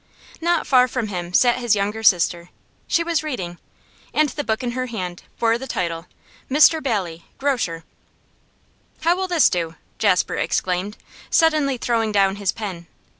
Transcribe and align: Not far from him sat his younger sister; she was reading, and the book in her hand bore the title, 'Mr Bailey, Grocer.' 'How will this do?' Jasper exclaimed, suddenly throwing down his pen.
Not 0.41 0.65
far 0.65 0.87
from 0.87 1.09
him 1.09 1.31
sat 1.31 1.57
his 1.59 1.75
younger 1.75 2.01
sister; 2.01 2.49
she 2.87 3.03
was 3.03 3.21
reading, 3.21 3.59
and 4.15 4.29
the 4.29 4.43
book 4.43 4.63
in 4.63 4.71
her 4.71 4.87
hand 4.87 5.21
bore 5.37 5.59
the 5.59 5.67
title, 5.67 6.07
'Mr 6.49 6.81
Bailey, 6.81 7.25
Grocer.' 7.37 7.83
'How 9.01 9.15
will 9.15 9.27
this 9.27 9.47
do?' 9.47 9.75
Jasper 9.99 10.37
exclaimed, 10.37 10.97
suddenly 11.29 11.77
throwing 11.77 12.11
down 12.11 12.37
his 12.37 12.51
pen. 12.51 12.87